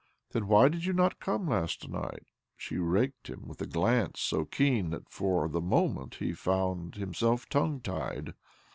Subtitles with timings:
[0.31, 2.25] "Then why did you not come last night?"
[2.57, 7.47] She raked him with a glance so keen that for the moment he found himself
[7.47, 8.33] tongue tied.